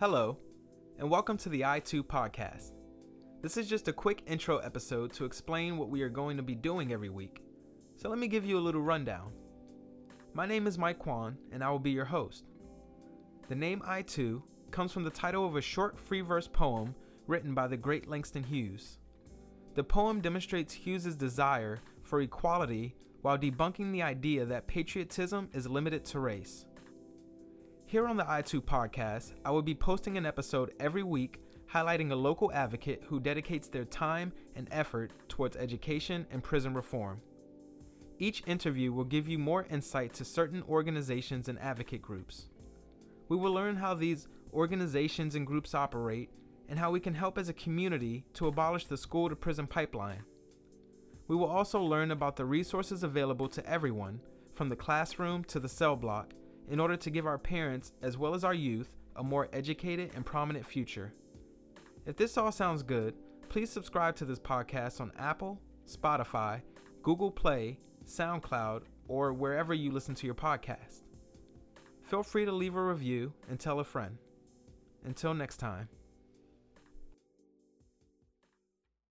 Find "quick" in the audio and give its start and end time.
3.92-4.22